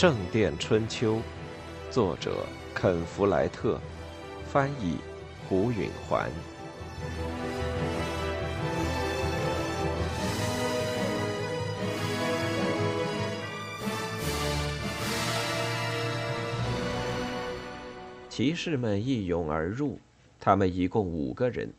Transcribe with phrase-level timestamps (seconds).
[0.00, 1.16] 圣殿春秋》，
[1.90, 3.80] 作者肯·弗莱特，
[4.46, 4.98] 翻译
[5.48, 6.30] 胡允环。
[18.28, 19.98] 骑士们一涌而入，
[20.38, 21.74] 他们一共五个人，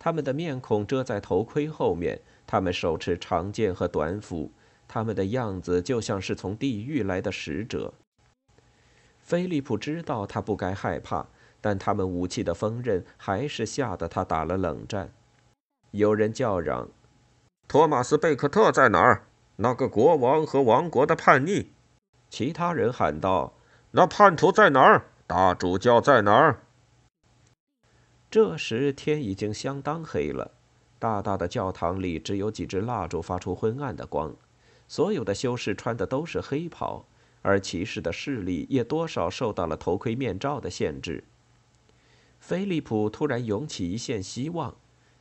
[0.00, 4.50] 他们的面孔遮在头盔后面，他们手持长剑和短斧，
[4.86, 7.94] 他们的样子就像是从地狱来的使者。
[9.20, 11.26] 菲利普知道他不该害怕，
[11.60, 15.12] 但他们武器的锋刃还是吓得他打了冷战。
[15.92, 16.88] 有人叫嚷
[17.68, 19.26] ：“托马斯·贝克特在哪儿？
[19.56, 21.70] 那个国王和王国的叛逆！”
[22.28, 23.54] 其他人喊道
[23.92, 26.60] ：“那叛徒在哪儿？”大主教在哪儿？
[28.30, 30.50] 这时天已经相当黑了，
[30.98, 34.34] 大大的教堂里只有几支蜡烛发出昏暗的光。
[34.92, 37.06] 所有的修士穿的都是黑袍，
[37.40, 41.24] 而骑士的视力也多少受到了头盔面罩的限制。
[42.38, 44.76] 菲利普突然涌起一线希望，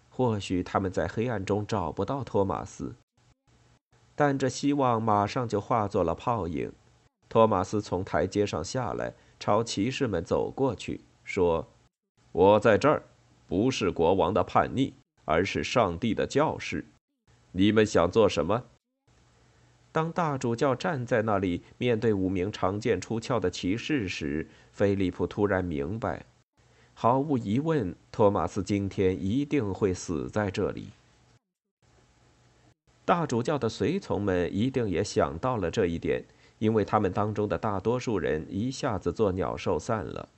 [0.10, 2.96] 或许他们在黑暗中找不到托马斯。
[4.14, 6.74] 但这希望马上就化作了泡影。
[7.30, 9.14] 托马斯从台阶上下来。
[9.40, 11.70] 朝骑士们走过去，说
[12.34, 13.04] ：“我在这儿，
[13.48, 16.86] 不是国王的叛逆，而是上帝的教士。
[17.54, 18.66] 你们想做什么？”
[19.92, 26.26] 当大主教站在那里，面对五名长剑出鞘的骑士时，菲利普突然明白：
[26.94, 30.90] 毫无疑问，托马斯今天一定会死在这里。
[33.04, 36.24] 大主教的随从们一定也想到了这一点。
[36.62, 40.30] 因为他们当中的大多数人一下子作鸟兽散了，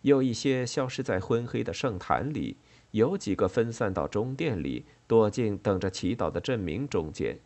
[0.00, 2.56] 有一些消失在昏黑的圣坛里，
[2.92, 7.38] 有几个分散到中殿里，躲进等着祈祷的镇民中间。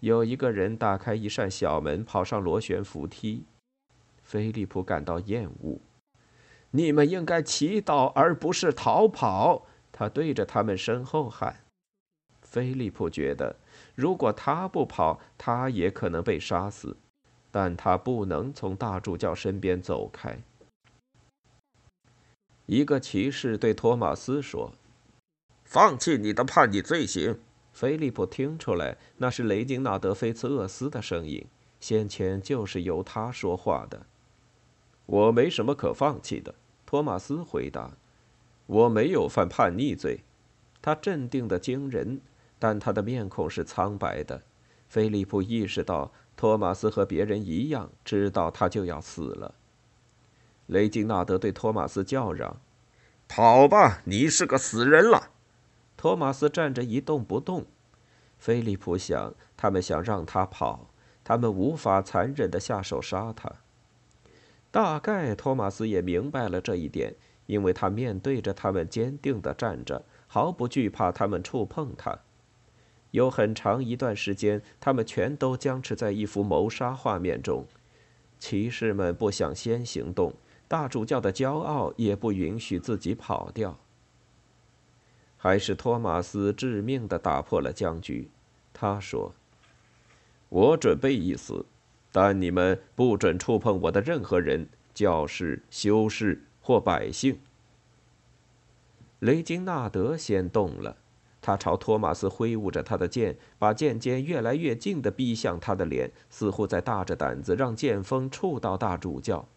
[0.00, 3.44] 有一个人打开一扇小门，跑上螺旋扶梯。
[4.22, 5.80] 菲利普感到厌恶。
[6.70, 9.66] 你们应该祈祷，而不是逃跑。
[9.90, 11.64] 他对着他们身后喊。
[12.42, 13.56] 菲利普觉得，
[13.94, 16.96] 如果他不跑，他也可能被杀死。
[17.50, 20.38] 但他不能从大主教身边走开。
[22.66, 24.72] 一个骑士对托马斯说
[25.64, 27.40] ：“放弃你的叛逆罪行。”
[27.78, 31.46] 菲利普听出来，那是雷金纳德·菲茨厄斯的声音，
[31.78, 34.04] 先前就是由他说话的。
[35.06, 37.92] 我没什么可放弃的，托马斯回答
[38.66, 40.24] ：“我没有犯叛逆罪。”
[40.82, 42.20] 他镇定的惊人，
[42.58, 44.42] 但他的面孔是苍白的。
[44.88, 46.10] 菲利普意识到。
[46.34, 49.54] 托马斯和别人一样，知道他就要死了。
[50.66, 52.60] 雷金纳德对托马斯叫嚷
[53.28, 55.30] ：“跑吧，你是个死人了！”
[55.98, 57.66] 托马斯站着一动不动。
[58.38, 60.90] 菲利普想，他们想让他跑，
[61.24, 63.52] 他们无法残忍地下手杀他。
[64.70, 67.16] 大概托马斯也明白了这一点，
[67.46, 72.16] 因为他面对着他们坚定地站着，毫不惧怕他们触碰他。
[73.10, 77.66] 有很长一段时间，他们全都僵持在一幅谋杀画面中。
[78.38, 80.32] 骑士们不想先行动，
[80.68, 83.76] 大主教的骄傲也不允许自己跑掉。
[85.38, 88.28] 还是托马斯致命的打破了僵局。
[88.74, 89.32] 他说
[90.50, 91.64] ：“我准备一死，
[92.12, 97.38] 但你们不准触碰我的任何人，教士、修士或百姓。”
[99.20, 100.96] 雷金纳德先动了。
[101.40, 109.48] 他朝托马斯挥舞着他的剑，把剑尖越来越近的逼向他的脸，似乎在大着胆子让剑锋触到大主教。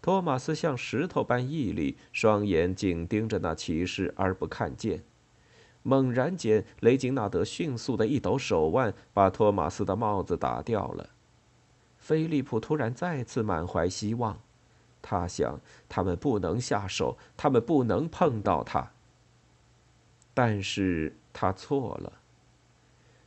[0.00, 5.02] 托马斯像石头般屹立，双眼紧盯着那骑士而不看见。
[5.82, 11.10] 猛然间，雷金纳德迅速的一抖手腕，把托马斯的帽子打掉了。
[11.96, 14.38] 菲利普突然再次满怀希望，
[15.02, 18.92] 他想：他们不能下手，他们不能碰到他。
[20.34, 22.12] 但是他错了。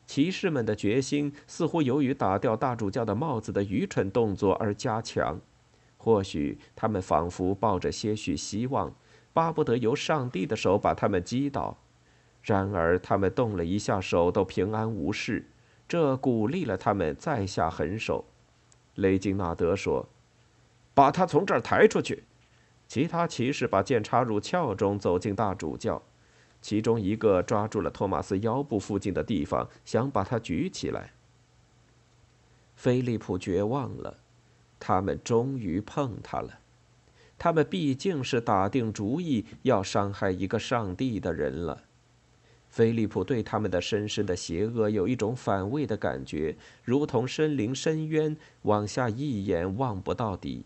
[0.06, 5.40] 骑士们的决心似乎由于打掉大主教的帽子的愚蠢动作而加强，
[6.02, 8.96] 或许他们仿佛抱着些许希望，
[9.34, 11.78] 巴不得由上帝的手把他们击倒。
[12.42, 15.46] 然而他们动了一下手都平安无事，
[15.90, 18.24] 这鼓励了他们再下狠手。
[18.96, 20.08] 雷金纳德说
[20.96, 22.24] ：“把他从这儿抬出去。”
[22.88, 26.02] 其他骑士把剑插入鞘中，走进大主教。
[26.62, 31.12] 其中一个抓住了托马斯腰部附近的地方，想把他举起来。
[32.76, 34.18] 菲利普绝望了，
[34.80, 36.60] 他们终于碰他了。
[37.38, 41.84] 他们毕竟是打定主意要伤害一个上帝的人了。
[42.70, 50.66] 菲利普对他们的深深的邪恶有一种反胃的感觉，如同身临深渊，往下一眼望不到底。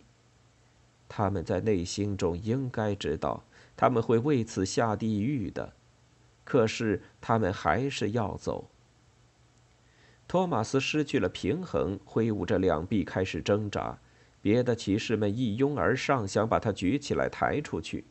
[1.08, 3.44] 他们在内心中应该知道，
[3.78, 5.74] 他们会为此下地狱的，
[6.44, 8.70] 可是他们还是要走。
[10.28, 14.00] 托马斯失去了平衡，挥舞着两臂开始挣扎。
[14.44, 18.04] 别的骑士们一拥而上，想把他举起来抬出去。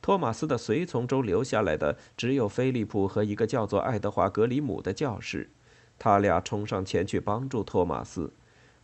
[0.00, 5.50] 托马斯的随从中留下来的只有菲利普和一个叫做爱德华·格里姆的教士，
[5.98, 8.32] 他俩冲上前去帮助托马斯。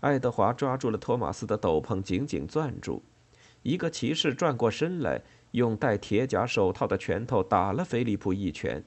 [0.00, 3.00] 爱德华抓住了托马斯的斗篷，紧紧攥住。
[3.62, 8.84] 一个骑士转过身来，用戴铁甲手套的拳头打了菲利普一拳，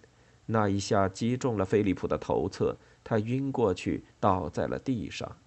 [0.48, 5.38] 那一下击中了菲利普的头侧，他晕过去，倒在了地上。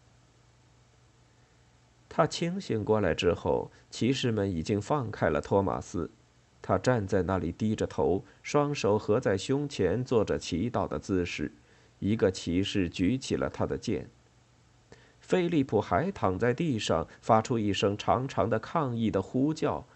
[2.08, 6.10] 他清醒过来之后，骑士们已经放开了托马斯。
[6.60, 11.52] 他站在那里，低着头，双手合在胸前，做着祈祷的姿势。
[12.00, 14.08] 一个骑士举起了他的剑。
[15.20, 19.86] 菲利普还躺在地上，发出一声长长的抗议的呼叫：“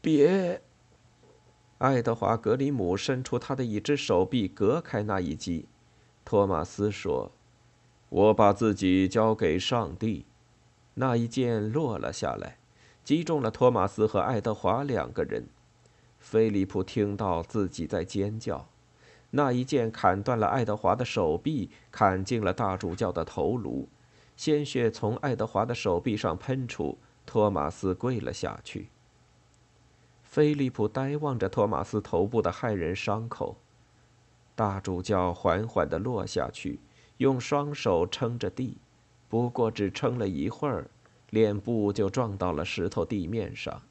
[0.00, 0.62] 别！”
[1.78, 5.66] 爱德华·格里姆伸出他的一只手臂，隔开那一击。
[6.24, 7.32] 托马斯说
[8.08, 10.26] ：“我把自己交给上帝。”
[11.00, 12.58] 那一剑落了下来，
[13.04, 15.46] 击中了托马斯和爱德华两个人。
[16.18, 18.66] 菲利普听到自己在尖叫。
[19.30, 23.88] 那一剑砍断了爱德华的手臂，砍进了大主教的头颅，
[24.36, 26.98] 鲜血从爱德华的手臂上喷出。
[27.24, 28.88] 托马斯跪了下去。
[30.24, 33.56] 菲利普呆望着托马斯头部的骇人伤口。
[34.56, 36.80] 大主教缓缓地落下去，
[37.18, 38.78] 用双手撑着地。
[39.28, 40.88] 不过只撑了一会儿，
[41.30, 43.82] 脸部就撞到了石头地面上。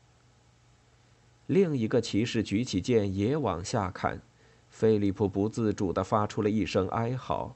[1.45, 4.22] 另一个骑士举起剑也往下砍，
[4.69, 7.56] 菲利普不自主地发出了一声哀嚎。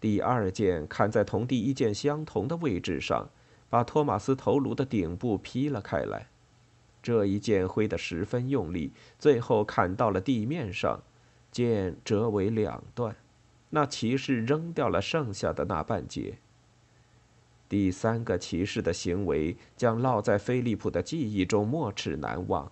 [0.00, 3.30] 第二剑砍在同第一剑相同的位置上，
[3.70, 6.26] 把托马斯头颅的顶部劈了开来。
[7.02, 11.02] 这一剑挥得十分用力，最后砍到了地面上，
[11.50, 13.16] 剑折为两段。
[13.70, 16.38] 那骑士扔掉了剩下的那半截。
[17.74, 22.70] 第三个骑士的行为将烙在菲利普的记忆中，没齿难忘。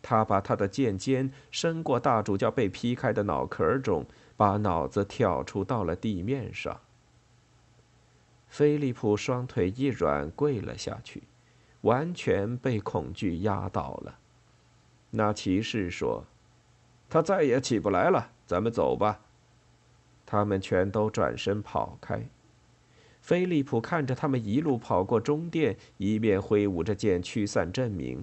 [0.00, 4.06] 他把他的剑尖伸过大主教被劈开的脑壳中，
[4.36, 6.80] 把脑子挑出到了地面上。
[8.46, 11.24] 菲利普双腿一软，跪了下去，
[11.80, 14.16] 完全被恐惧压倒了。
[15.10, 16.22] 那骑士说
[17.10, 19.18] ：“他再也起不来了，咱们走吧。”
[20.24, 22.24] 他们全都转身跑开。
[23.24, 28.22] 菲利普看着他们一路跑过中殿，一面挥舞着剑驱散镇民。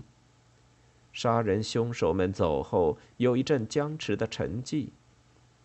[1.12, 4.90] 杀人凶手们走后，有一阵僵持的沉寂。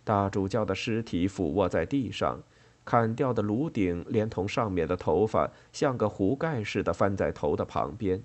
[0.04, 2.40] 大主教的尸体俯卧在地上，
[2.82, 8.22] 砍掉的颅顶连同上面的头发，像个壶盖似的翻在头的旁边。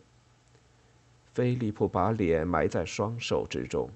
[1.33, 3.89] 菲利普把脸埋在双手之中。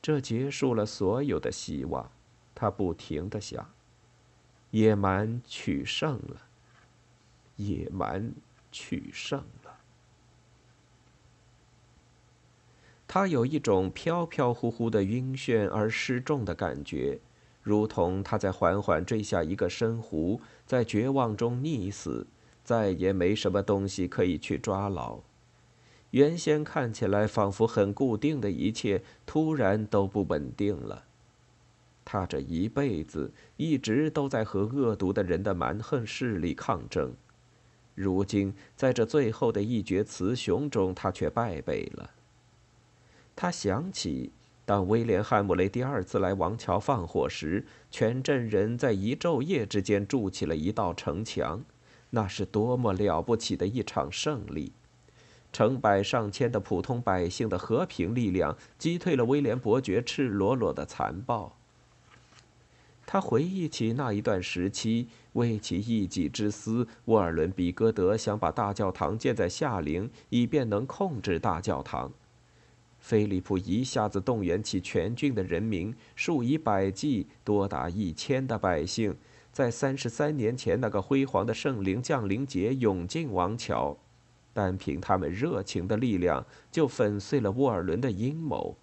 [0.00, 2.08] 这结束了所有的希望，
[2.54, 3.68] 他不停地想。
[4.70, 6.42] 野蛮取胜了，
[7.56, 8.32] 野蛮
[8.70, 9.78] 取胜了。
[13.08, 17.18] 他有一种飘飘忽忽的晕眩而失重的感觉，
[17.62, 22.28] 如同他在缓缓坠下一个深湖，在绝望中溺死，
[22.62, 25.18] 再也没什么东西可以去抓牢。
[26.12, 31.04] 原先看起来仿佛很固定的一切，突然都不稳定了。
[32.04, 37.12] 他这一辈子一直都在和恶毒的人的蛮横势力抗争，
[37.94, 42.10] 如今在这最后的一决雌雄中，他却败北了。
[43.36, 44.32] 他想起，
[44.64, 51.62] 当威廉·汉姆雷第二次来王桥放火时，全镇人在一昼夜之间筑起了一道城墙，
[52.10, 54.72] 那是多么了不起的一场胜利！
[55.52, 61.56] 成百上千的普通百姓的和平力量击退了威廉伯爵赤裸裸的残暴。
[63.12, 72.12] 他回忆起那一段时期，为其一己之私，沃尔伦·比戈德想把大教堂建在夏陵，以便能控制大教堂。
[73.00, 79.16] 菲利普一下子动员起全郡的人民，数以百计、多达一千的百姓，
[79.50, 83.98] 在三十三年前那个辉煌的圣灵降临节涌进王桥，
[84.52, 88.76] 单凭他们热情的力量，就粉碎了沃尔伦的阴谋。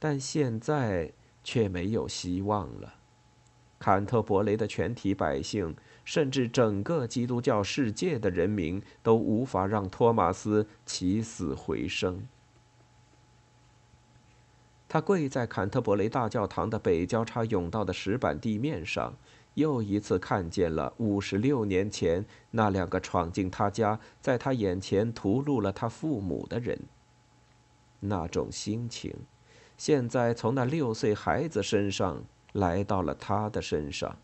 [0.00, 1.12] 但现在。
[1.42, 2.94] 却没有希望了。
[3.78, 12.22] 坎特伯雷的全体百姓，甚至整个基督教世界的人民，都无法让托马斯起死回生。
[14.88, 19.14] 他跪在坎特伯雷大教堂的北交叉甬道的石板地面上，
[19.54, 26.78] 又一次看见了五十六年前那两个闯进他家，在他眼前屠戮了他父母的人。
[28.00, 29.14] 那种心情，
[29.76, 34.16] 现在从那六岁孩子身上来到了他的身上。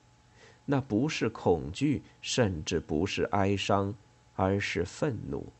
[0.70, 3.94] 那不是恐惧，甚至不是哀伤，
[4.34, 5.50] 而是愤怒。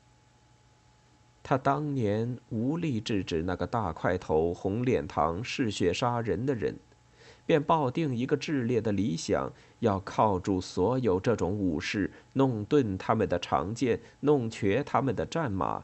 [1.43, 6.77] 他当年无力制止那个大块头、红脸膛、嗜血杀人的人，
[7.47, 15.83] 便抱定一个炽烈的理想：要铐住所有这种武士，弄钝他们的长剑，弄瘸他们的战马，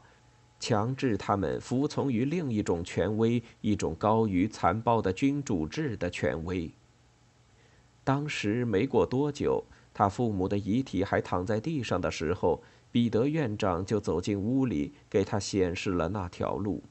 [0.59, 6.71] 强制他们服从于另一种权威，一种高于残暴的君主制的权威。
[8.03, 16.83] 当时没过多久，他父母的遗体还躺在地上的时候，彼得院长就走进屋里，给他显示了那条路。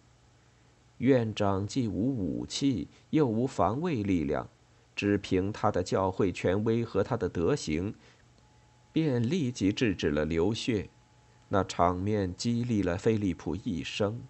[0.98, 4.48] 院长既无武器，又无防卫力量，
[4.94, 7.94] 只凭他的教会权威和他的德行，
[8.92, 10.88] 便立即制止了流血。
[11.54, 14.20] 那场面激励了菲利普一生。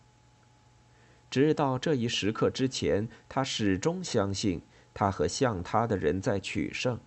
[1.30, 4.60] 直到这一时刻之前，他始终相信。
[4.92, 7.00] 他和像他的人在取胜，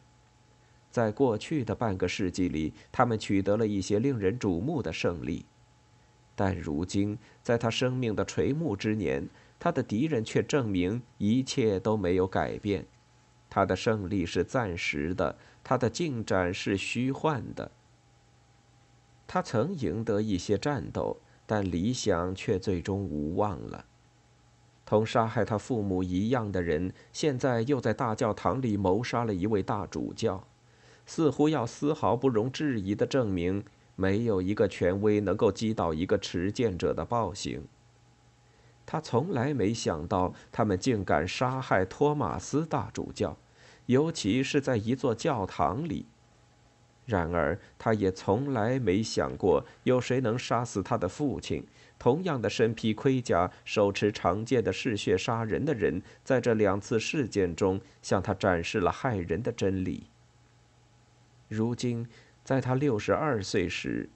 [0.92, 5.46] 在过去的半个世纪里，他们取得了一些令人瞩目的胜利，
[6.36, 12.86] 但如今在他生命的垂暮之年，他的敌人却证明一切都没有改变。
[13.50, 17.72] 他的胜利是暂时的，他的进展是虚幻的。
[19.28, 23.86] 他曾赢得一些战斗，但理想却最终无望了。
[24.86, 30.48] 同杀害他父母一样的人，现在又在大教堂里谋杀了一位大主教，
[31.06, 33.66] 似乎要丝毫不容置疑地证明，
[33.98, 37.68] 没有一个权威能够击倒一个持剑者的暴行。
[38.86, 43.36] 他从来没想到，他们竟敢杀害托马斯大主教，
[43.88, 46.06] 尤其是在一座教堂里。
[47.08, 51.66] 然而，他也从来没想过，有谁能杀死他的父亲。
[51.98, 60.04] 同样的身披盔甲、手持长剑的嗜血杀人的人，在这两次事件中向他展示了害人的真理。
[61.48, 62.06] 如今，
[62.44, 64.10] 在他六十二岁时，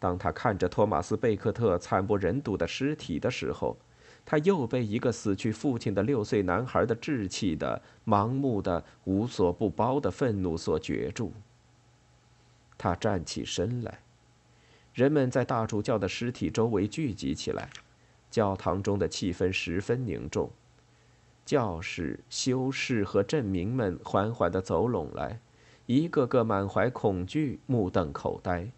[0.00, 3.78] 当他看着托马斯·贝克特惨不忍睹的尸体的时候，
[4.24, 11.32] 他又被一个死去父亲的六岁男孩的稚气的、盲目的、无所不包的愤怒所攫住。
[12.76, 14.00] 他站起身来。
[14.94, 17.70] 人们在大主教的尸体周围聚集起来，
[18.30, 20.50] 教堂中的气氛十分凝重。
[21.44, 25.40] 教士、修士和镇民们缓缓地走拢来，
[25.86, 28.68] 一个个满怀恐惧，目瞪口呆。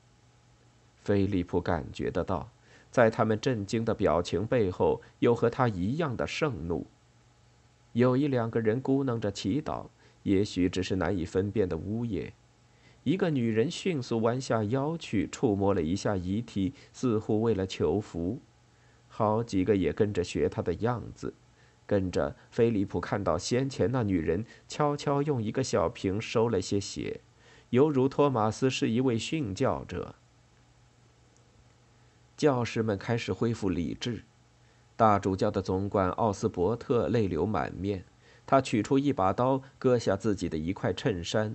[1.02, 2.48] 菲利普感觉得到，
[2.90, 6.86] 在他们震惊的表情背后，有和他一样的盛怒。
[7.92, 9.86] 有一两个人咕哝着祈祷，
[10.22, 12.32] 也许只是难以分辨的呜咽。
[13.04, 18.40] 一个女人迅速弯下腰去，触摸了一下遗体，似乎为了求福。
[19.08, 21.32] 好几个也跟着学她的样子。
[21.86, 27.20] 跟着，菲利普看到先前那女人悄悄用一个小瓶收了些血，
[27.70, 30.14] 犹如托马斯是一位训教者。
[32.38, 34.24] 教师们开始恢复理智。
[34.96, 38.04] 大主教的总管奥斯伯特泪流满面，
[38.46, 41.54] 他取出一把刀，割下自己的一块衬衫。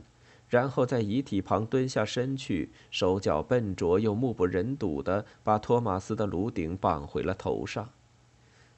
[0.50, 7.89] 然后在遗体旁蹲下身去，手脚笨拙又目不忍睹地把托马斯的颅顶绑回了头上。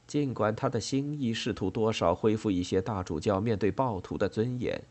[0.05, 4.81] 尽管他的心意试图多少恢复一些大主教面对暴徒的尊严，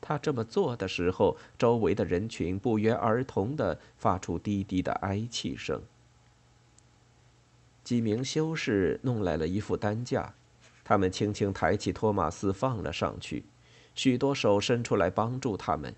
[0.00, 5.82] 他这么做的时候，周围的人群不约而同地发出低低的哀泣声。
[7.84, 10.32] 几名修士弄来了一副担架，
[10.82, 13.44] 他们轻轻抬起托马斯放了上去，
[13.94, 15.94] 许多手伸出来帮助他们。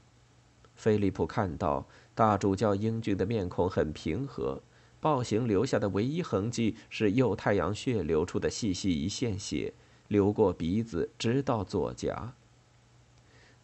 [0.78, 4.62] 菲利普看到大主教英俊的面孔很平和，
[5.00, 9.74] 暴行留下的唯一痕迹是右太阳穴流出的细细一线血，
[10.06, 12.32] 流过鼻子直到左颊。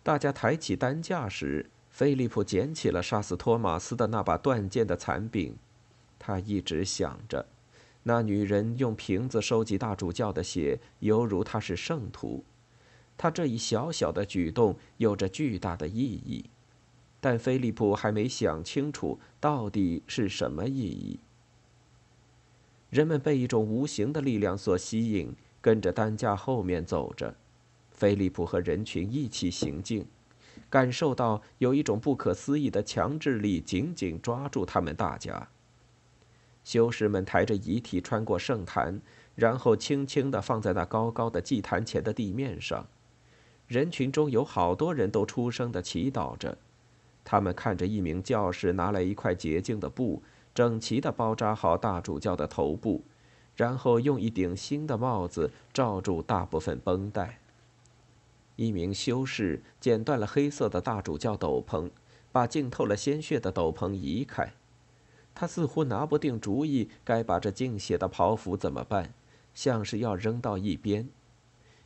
[0.03, 5.57] 大家抬起担架时，菲利普捡起了杀死托马斯的那把断剑的残柄，
[6.19, 7.47] 他一直想着，
[8.03, 12.45] 那女人用瓶子收集大主教的血，犹如他是圣徒，
[13.17, 16.51] 他这一小小的举动有着巨大的意义。
[17.25, 21.19] 但菲利普还没想清楚到底是什么意义。
[22.91, 27.35] 人们被一种无形的力量所吸引，跟着担架后面走着。
[27.91, 30.05] 菲利普和人群一起行进，
[30.69, 35.49] 感受到有一种不可思议的强制力紧紧抓住他们大家。
[36.63, 39.01] 修士们抬着遗体穿过圣坛，
[39.35, 42.87] 然后轻轻地放在那高高的祭坛前的地面上。
[43.67, 46.59] 人群中有好多人都出声地祈祷着，
[47.25, 50.23] 他们看着一名教士拿来一块洁净的布，
[50.55, 53.03] 整齐地包扎好大主教的头部，
[53.57, 57.39] 然后用一顶新的帽子罩住大部分绷带。
[58.57, 61.91] 一名修士剪断了黑色的大主教斗篷，
[62.31, 64.53] 把浸透了鲜血的斗篷移开。
[65.35, 69.13] 他似乎拿不定主意该把这净血的袍服怎么办，
[69.53, 71.09] 像是要扔到一边。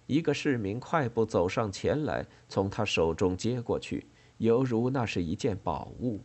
[0.07, 4.07] 一个市民快步走上前来，从他手中接过去，
[4.39, 6.21] 犹如那是一件宝物。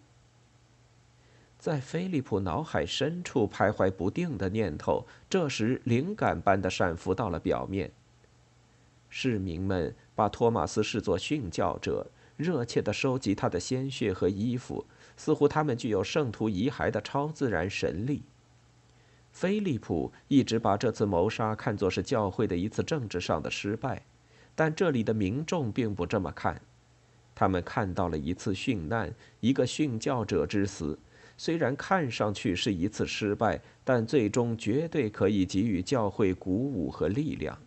[1.60, 7.92] 在菲利普脑海深处徘徊不定的念头，这时灵感般的闪浮到了表面。
[9.10, 18.24] 市民们把托马斯视作殉教者，热切地收集他的鲜血和衣服，似乎他们具有圣徒遗骸的超自然神力。
[19.32, 24.04] 菲利普一直把这次谋杀看作是教会的一次政治上的失败，
[24.54, 26.62] 但这里的民众并不这么看。
[27.36, 30.98] 他们看到了一次殉难，一个殉教者之死，
[31.38, 37.58] 虽然看上去是一次失败，但最终绝对可以给予教会鼓舞和力量。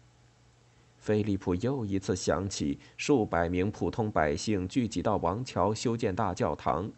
[0.98, 6.90] 菲利普又一次想起数百名普通百姓聚集到王桥修建大教堂，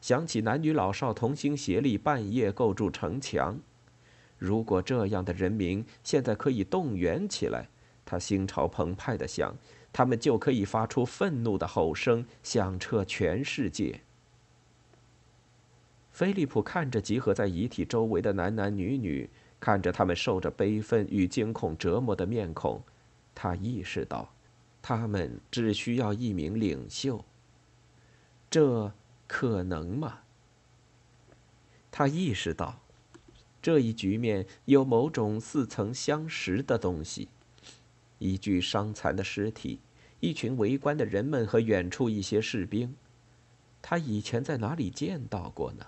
[0.00, 3.58] 想起男女老少同心协力半夜构筑城墙。
[4.36, 7.68] 如果这样的人民现在可以动员起来，
[8.04, 9.56] 他心潮澎湃地想，
[9.94, 14.00] 他们就可以发出愤怒的吼声，响彻全世界。
[16.10, 22.82] 菲利普看着集合在遗体周围的男男女女，看着他们受着悲愤与惊恐折磨的面孔。
[23.36, 24.34] 他意识到，
[24.82, 27.24] 他们只需要一名领袖。
[28.50, 28.92] 这
[29.28, 30.22] 可能吗？
[31.92, 32.80] 他意识到，
[33.62, 37.28] 这一局面有某种似曾相识的东西：
[38.24, 39.78] 一具伤残的尸体，
[40.18, 42.96] 一群围观的人们和远处一些士兵。
[43.82, 45.84] 他以前在哪里见到过呢？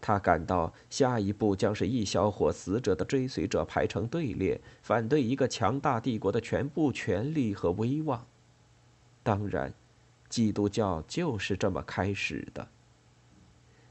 [0.00, 8.26] 他感到下一步将是一小伙死者的追随者排成队列，反对一个强大帝国的全部权力和威望。
[9.22, 9.72] 当然，
[10.28, 12.68] 基督教就是这么开始的。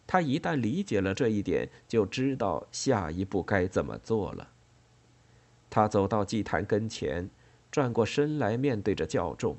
[0.06, 4.50] 他一旦理解了这一点，就知道下一步该怎么做了。
[5.72, 7.30] 他走到祭坛跟前，
[7.72, 9.56] 转过身来面对着教众，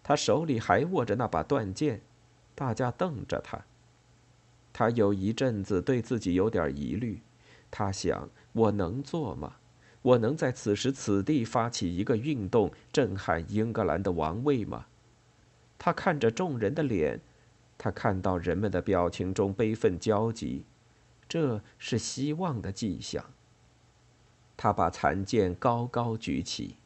[0.00, 2.00] 他手里还握着那把断剑，
[2.54, 3.66] 大家瞪着他。
[4.72, 7.20] 他有一阵子对自己有点疑虑，
[7.68, 9.56] 他想：我能做吗？
[10.02, 14.86] 我能在此时此地发起一个运动，震撼英格兰的王位吗？
[15.76, 17.20] 他看着众人的脸，
[17.76, 20.64] 他看到人们的表情中悲愤交集，
[21.28, 23.24] 这是希望的迹象。
[24.62, 26.76] 他把残剑高高举起，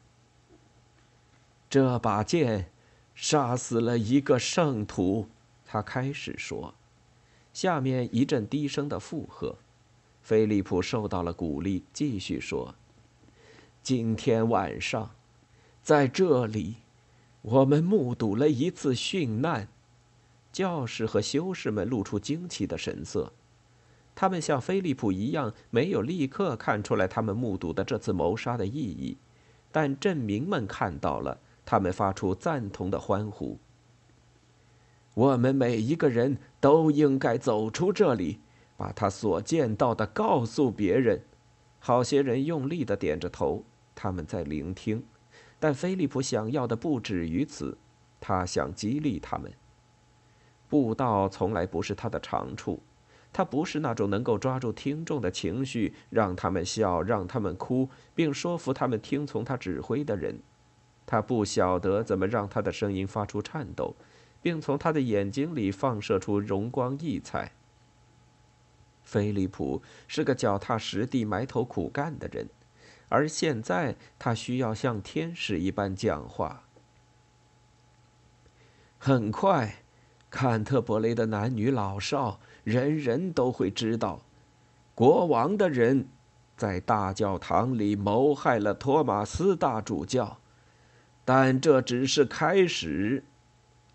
[1.69, 2.71] 这把剑
[3.13, 5.27] 杀死了一个圣徒。
[5.65, 6.73] 他开始说。
[7.51, 9.57] 下面一阵低声的附和，
[10.21, 12.75] 菲利普受到了鼓励，继续说
[13.83, 15.11] ：“今天晚上，
[15.83, 16.75] 在这里，
[17.41, 19.67] 我们目睹了一次殉难。”
[20.53, 23.33] 教士和修士们露出惊奇的神色，
[24.15, 29.17] 他们像菲利普一样，没有立刻看出来他们目睹的这次谋杀的意义，
[29.71, 33.59] 但镇民们看到了，他们发出赞同的欢呼。
[35.13, 38.39] 我们每一个人都应该走出这里，
[38.77, 41.21] 把他所见到的告诉别人。
[41.79, 45.03] 好些人用力地点着头，他们在聆听。
[45.59, 47.77] 但菲利普想要的不止于此，
[48.19, 49.51] 他想激励他们。
[50.67, 52.81] 布道从来不是他的长处，
[53.35, 60.39] 他不是那种能够抓住听众的情绪，让他们笑，让他们哭，并说服他们听从他指挥的人。
[61.05, 63.95] 他不晓得怎么让他的声音发出颤抖。
[64.45, 67.53] 并从他的眼睛里放射出荣光异彩。
[69.01, 72.47] 菲利普是个脚踏实地、埋头苦干的人，
[73.09, 76.61] 而现在他需要像天使一般讲话。
[78.99, 79.77] 很快，
[80.29, 84.21] 坎特伯雷的男女老少，人人都会知道，
[84.95, 86.07] 国王的人
[86.57, 90.39] 在大教堂里谋害了托马斯大主教，
[91.23, 93.23] 但这只是开始。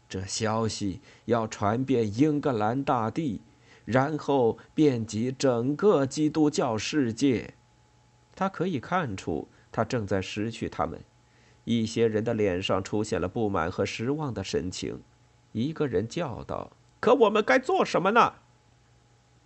[0.09, 3.43] 这消息要传遍英格兰大地，
[3.85, 7.55] 然后遍及整个基督教世界。
[8.37, 11.03] 他可以看出，他正在失去他们。
[11.65, 15.03] 一些人的脸上出现了不满和失望的神情。
[15.51, 18.35] 一个人叫道：“可我们该做什么呢？”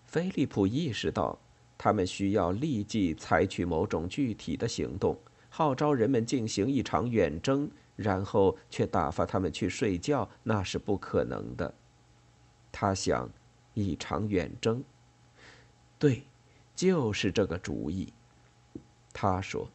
[0.07, 1.39] 菲利普意识到，
[1.77, 11.75] 他们需要立即采取某种具体的行动，号召人们进行一场远征，然后却打发他们去睡觉，那是不可能的。
[12.71, 13.29] 他想，
[13.75, 14.83] 一场远征。
[15.99, 16.23] 对，
[16.75, 18.13] 就是这个主意。
[19.13, 19.71] 他说：“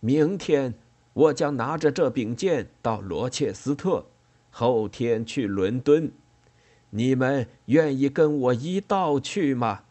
[0.00, 0.74] 明天
[1.12, 4.04] 我将拿着这柄剑到罗切斯特，
[4.50, 6.10] 后天去伦敦。
[6.94, 9.84] 你们愿意跟我一道去吗？”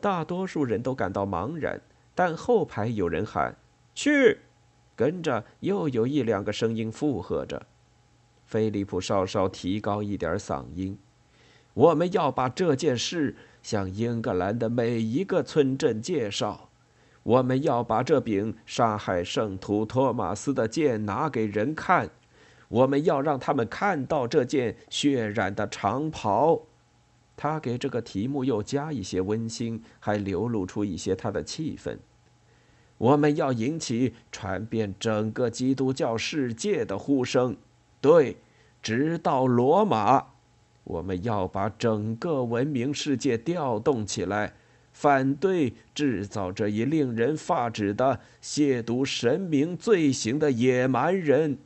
[0.00, 1.80] 大多数人都感到茫然，
[2.14, 3.56] 但后排有人喊
[3.94, 4.38] ：“去！”
[4.94, 7.66] 跟着又有一两个声音附和着。
[8.44, 10.98] 菲利普稍稍提高一点嗓音
[11.74, 16.68] ：“我们要把这件事向英格兰的每一个村镇介绍。
[17.22, 22.10] 我们要把这柄杀害圣徒托马斯的剑拿给人看。
[22.68, 26.62] 我们要让他们看到这件血染的长袍。”
[27.40, 31.96] 他给这个题目又加一些温馨，还流露出一些他的气氛。
[32.96, 37.56] 我们要引起传遍整个基督教世界的呼声，
[38.00, 38.38] 对，
[38.82, 40.26] 直到罗马。
[40.82, 44.54] 我们要把整个文明世界调动起来，
[44.92, 51.58] 反对制造这一令人发指的亵渎神明罪行的野蛮人。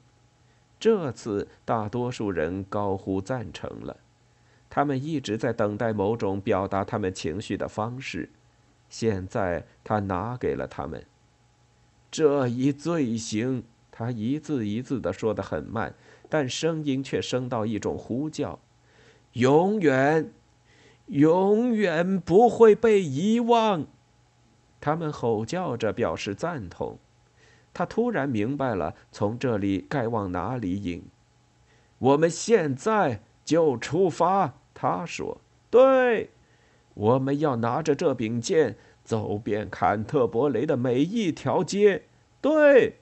[0.82, 3.98] 这次，大多数人高呼赞成了。
[4.68, 8.28] 他们一直在等待某种表达他们情绪的方式，
[8.88, 11.06] 现在他拿给了他们
[12.10, 13.62] 这一罪行。
[13.92, 15.94] 他一字一字的说得很慢，
[16.28, 18.58] 但声音却升到一种呼叫
[19.34, 20.32] ：“永远，
[21.06, 23.86] 永远不会被遗忘。”
[24.80, 26.98] 他们吼叫着表示赞同。
[27.74, 31.02] 他突然明白了，从这里该往哪里引。
[31.98, 34.54] 我们现在就出发。
[34.74, 36.30] 他说：“对，
[36.94, 42.02] 我们要拿着这柄剑走遍坎特伯雷的每一条街。
[42.40, 42.96] 对，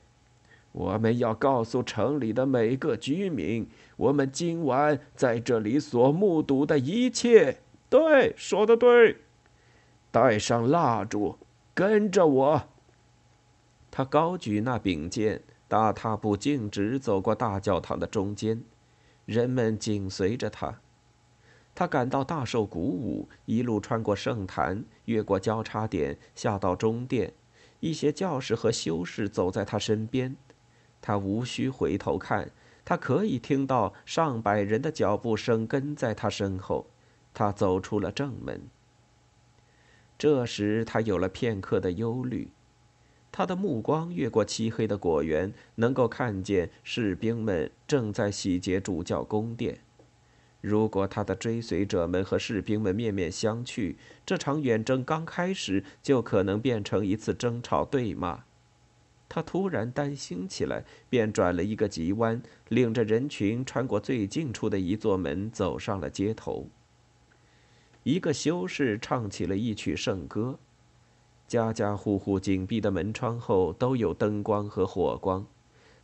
[0.72, 7.58] 我们要告诉城里的每个居民，我们今晚在这里所目睹的一切。
[7.88, 9.16] 对，说的对。
[10.10, 11.38] 带上蜡烛，
[11.72, 12.62] 跟着我。”
[13.90, 18.62] 他高举那柄剑，大踏步径直走过大教堂的中间，
[19.24, 20.80] 人们紧随着他。
[21.74, 27.32] 他感到大受鼓舞，一路穿过圣坛，越过交叉点，下到中殿。
[27.80, 30.36] 一些教士和修士走在他身边，
[31.00, 32.50] 他无需回头看，
[32.84, 36.86] 他可以听到上百人的脚步声跟在他身后。
[37.32, 38.62] 他走出了正门。
[40.18, 42.50] 这时，他有了片刻的忧虑，
[43.32, 49.78] 他的目光越过漆黑的果园，能够看见士兵们正在洗劫主教宫殿。
[50.60, 53.94] 如果他的追随者们和士兵们面面相觑，
[54.26, 58.44] 这场远征刚开始就可能变成一次争吵对骂。
[59.26, 66.68] 他突然担心起来，便转了一个急弯，领着人群穿过最近处的一座门，走上了街头。
[68.02, 70.58] 一个修士唱起了一曲圣歌，
[71.50, 75.44] 家家户户紧闭的门窗后都有灯光和火光。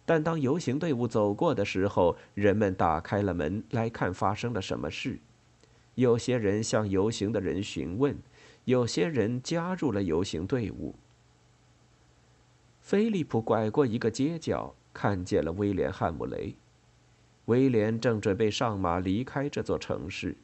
[0.04, 5.20] 但当游行队伍走过的时候，人们打开了门来看发生了什么事。
[5.94, 8.18] 有些人向游行的人询问，
[8.64, 10.96] 有些人加入了游行队伍。
[12.80, 16.56] 菲利普拐过一个街角，看见了威廉·汉姆雷。
[17.44, 20.36] 威廉正准备上马离开这座城市，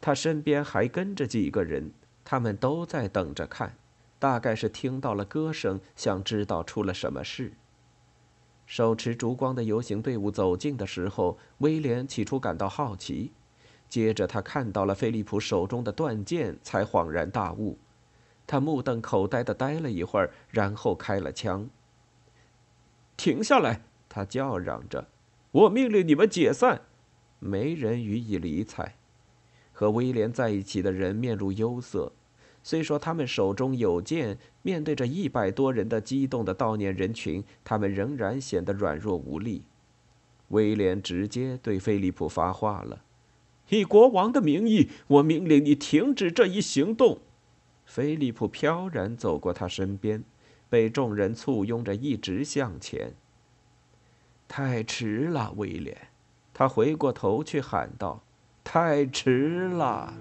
[0.00, 1.90] 他身边还跟着几个人，
[2.24, 3.74] 他们都在等着看，
[4.20, 7.54] 大概是听到了歌声，想知道出了什么事。
[8.66, 13.32] 手持烛光的游行队伍走近的时候，威廉起初感到好奇，
[13.88, 17.78] 接着他看到了菲利普手中的断剑，才恍然大悟。
[18.46, 21.68] 他目瞪口呆的呆了一会儿，然后开了枪。
[23.16, 23.82] 停下来！
[24.08, 25.08] 他叫嚷着
[25.52, 26.82] ：“我命令你们解散！”
[27.40, 28.96] 没人予以理睬。
[29.72, 32.12] 和威廉在一起的人面露忧色。
[32.62, 39.62] 虽说他们手中有剑，面对着一百多人的激动的悼念人群，他们仍然显得软弱无力。
[40.48, 43.02] 威廉直接对菲利普发话了
[43.70, 47.18] ：“以国王的名义，我命令你停止这一行动。”
[47.86, 50.22] 菲利普飘然走过他身边，
[50.68, 53.14] 被众人簇拥着一直向前。
[54.46, 55.96] 太迟了，威廉！
[56.52, 58.22] 他回过头去喊道
[58.62, 60.12] ：“太迟了！”